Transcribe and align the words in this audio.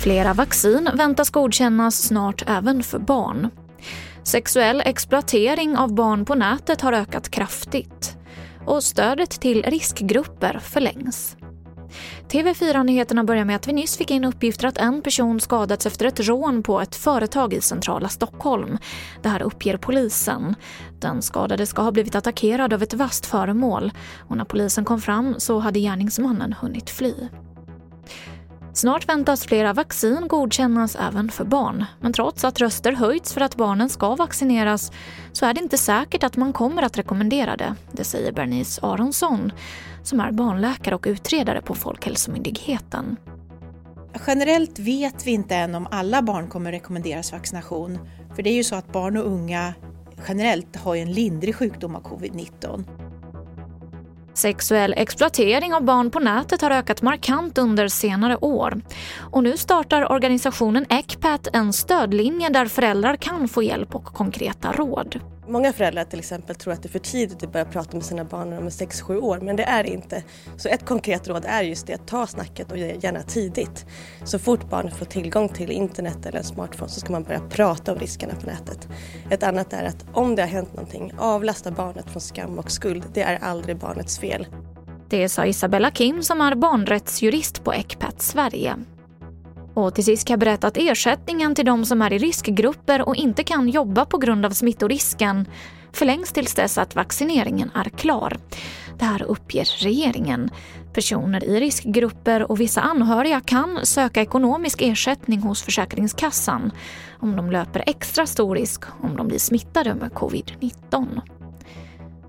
Flera 0.00 0.34
vaccin 0.34 0.88
väntas 0.94 1.30
godkännas 1.30 2.02
snart 2.02 2.44
även 2.46 2.82
för 2.82 2.98
barn. 2.98 3.50
Sexuell 4.22 4.82
exploatering 4.84 5.76
av 5.76 5.94
barn 5.94 6.24
på 6.24 6.34
nätet 6.34 6.80
har 6.80 6.92
ökat 6.92 7.28
kraftigt 7.28 8.16
och 8.66 8.84
stödet 8.84 9.30
till 9.30 9.62
riskgrupper 9.62 10.58
förlängs. 10.62 11.36
TV4-nyheterna 12.28 13.24
börjar 13.24 13.44
med 13.44 13.56
att 13.56 13.68
vi 13.68 13.72
nyss 13.72 13.96
fick 13.96 14.10
in 14.10 14.24
uppgifter 14.24 14.68
att 14.68 14.78
en 14.78 15.02
person 15.02 15.40
skadats 15.40 15.86
efter 15.86 16.06
ett 16.06 16.20
rån 16.20 16.62
på 16.62 16.80
ett 16.80 16.96
företag 16.96 17.54
i 17.54 17.60
centrala 17.60 18.08
Stockholm. 18.08 18.78
Det 19.22 19.28
här 19.28 19.42
uppger 19.42 19.76
polisen. 19.76 20.54
Den 21.00 21.22
skadade 21.22 21.66
ska 21.66 21.82
ha 21.82 21.92
blivit 21.92 22.14
attackerad 22.14 22.72
av 22.72 22.82
ett 22.82 22.94
vasst 22.94 23.26
föremål 23.26 23.92
och 24.28 24.36
när 24.36 24.44
polisen 24.44 24.84
kom 24.84 25.00
fram 25.00 25.34
så 25.38 25.58
hade 25.58 25.80
gärningsmannen 25.80 26.52
hunnit 26.52 26.90
fly. 26.90 27.14
Snart 28.72 29.08
väntas 29.08 29.46
flera 29.46 29.72
vaccin 29.72 30.28
godkännas 30.28 30.96
även 30.96 31.28
för 31.28 31.44
barn. 31.44 31.84
Men 32.00 32.12
trots 32.12 32.44
att 32.44 32.60
röster 32.60 32.92
höjts 32.92 33.32
för 33.32 33.40
att 33.40 33.56
barnen 33.56 33.88
ska 33.88 34.14
vaccineras 34.14 34.92
så 35.32 35.46
är 35.46 35.54
det 35.54 35.60
inte 35.60 35.78
säkert 35.78 36.24
att 36.24 36.36
man 36.36 36.52
kommer 36.52 36.82
att 36.82 36.98
rekommendera 36.98 37.56
det. 37.56 37.74
Det 37.92 38.04
säger 38.04 38.32
Bernice 38.32 38.80
Aronsson 38.82 39.52
som 40.02 40.20
är 40.20 40.32
barnläkare 40.32 40.94
och 40.94 41.06
utredare 41.08 41.62
på 41.62 41.74
Folkhälsomyndigheten. 41.74 43.16
Generellt 44.26 44.78
vet 44.78 45.26
vi 45.26 45.30
inte 45.30 45.56
än 45.56 45.74
om 45.74 45.86
alla 45.90 46.22
barn 46.22 46.48
kommer 46.48 46.72
rekommenderas 46.72 47.32
vaccination. 47.32 47.98
För 48.36 48.42
det 48.42 48.50
är 48.50 48.54
ju 48.54 48.64
så 48.64 48.74
att 48.74 48.92
barn 48.92 49.16
och 49.16 49.26
unga 49.26 49.74
generellt 50.28 50.76
har 50.76 50.96
en 50.96 51.12
lindrig 51.12 51.54
sjukdom 51.54 51.96
av 51.96 52.02
covid-19. 52.02 52.84
Sexuell 54.34 54.94
exploatering 54.96 55.74
av 55.74 55.84
barn 55.84 56.10
på 56.10 56.18
nätet 56.18 56.62
har 56.62 56.70
ökat 56.70 57.02
markant 57.02 57.58
under 57.58 57.88
senare 57.88 58.36
år. 58.36 58.80
Och 59.18 59.42
nu 59.42 59.56
startar 59.56 60.12
organisationen 60.12 60.86
ECPAT 60.88 61.48
en 61.52 61.72
stödlinje 61.72 62.48
där 62.48 62.66
föräldrar 62.66 63.16
kan 63.16 63.48
få 63.48 63.62
hjälp 63.62 63.94
och 63.94 64.04
konkreta 64.04 64.72
råd. 64.72 65.20
Många 65.50 65.72
föräldrar 65.72 66.04
till 66.04 66.18
exempel 66.18 66.56
tror 66.56 66.72
att 66.72 66.82
det 66.82 66.86
är 66.86 66.90
för 66.90 66.98
tidigt 66.98 67.42
att 67.42 67.52
börja 67.52 67.64
prata 67.64 67.96
med 67.96 68.04
sina 68.04 68.24
barn 68.24 68.50
när 68.50 68.56
de 68.56 68.66
är 68.66 68.70
6-7 68.70 69.20
år, 69.20 69.40
men 69.40 69.56
det 69.56 69.62
är 69.62 69.82
det 69.82 69.88
inte. 69.88 70.22
Så 70.56 70.68
ett 70.68 70.86
konkret 70.86 71.28
råd 71.28 71.44
är 71.48 71.62
just 71.62 71.86
det, 71.86 71.94
att 71.94 72.06
ta 72.06 72.26
snacket 72.26 72.72
och 72.72 72.78
gärna 72.78 73.22
tidigt. 73.22 73.86
Så 74.24 74.38
fort 74.38 74.70
barnet 74.70 74.96
får 74.96 75.06
tillgång 75.06 75.48
till 75.48 75.70
internet 75.70 76.26
eller 76.26 76.38
en 76.38 76.44
smartphone 76.44 76.90
så 76.90 77.00
ska 77.00 77.12
man 77.12 77.22
börja 77.22 77.40
prata 77.40 77.92
om 77.92 77.98
riskerna 77.98 78.34
på 78.34 78.46
nätet. 78.46 78.88
Ett 79.30 79.42
annat 79.42 79.72
är 79.72 79.84
att 79.84 80.04
om 80.12 80.34
det 80.34 80.42
har 80.42 80.48
hänt 80.48 80.72
någonting, 80.74 81.12
avlasta 81.18 81.70
barnet 81.70 82.10
från 82.10 82.20
skam 82.20 82.58
och 82.58 82.70
skuld. 82.70 83.04
Det 83.14 83.22
är 83.22 83.38
aldrig 83.42 83.76
barnets 83.76 84.18
fel. 84.18 84.29
Det 85.08 85.28
sa 85.28 85.46
Isabella 85.46 85.90
Kim 85.90 86.22
som 86.22 86.40
är 86.40 86.54
barnrättsjurist 86.54 87.64
på 87.64 87.72
ECPAT 87.72 88.22
Sverige. 88.22 88.76
Och 89.74 89.94
till 89.94 90.04
sist 90.04 90.26
kan 90.26 90.32
jag 90.32 90.40
berätta 90.40 90.66
att 90.66 90.76
ersättningen 90.76 91.54
till 91.54 91.64
de 91.64 91.84
som 91.84 92.02
är 92.02 92.12
i 92.12 92.18
riskgrupper 92.18 93.08
och 93.08 93.16
inte 93.16 93.44
kan 93.44 93.68
jobba 93.68 94.04
på 94.04 94.18
grund 94.18 94.46
av 94.46 94.50
smittorisken 94.50 95.46
förlängs 95.92 96.32
tills 96.32 96.54
dess 96.54 96.78
att 96.78 96.94
vaccineringen 96.94 97.70
är 97.74 97.84
klar. 97.84 98.38
Det 98.98 99.04
här 99.04 99.22
uppger 99.22 99.84
regeringen. 99.84 100.50
Personer 100.92 101.44
i 101.44 101.60
riskgrupper 101.60 102.50
och 102.50 102.60
vissa 102.60 102.80
anhöriga 102.80 103.40
kan 103.40 103.86
söka 103.86 104.22
ekonomisk 104.22 104.82
ersättning 104.82 105.40
hos 105.40 105.62
Försäkringskassan 105.62 106.72
om 107.18 107.36
de 107.36 107.50
löper 107.50 107.84
extra 107.86 108.26
stor 108.26 108.54
risk 108.54 108.84
om 109.02 109.16
de 109.16 109.28
blir 109.28 109.38
smittade 109.38 109.94
med 109.94 110.10
covid-19. 110.10 111.20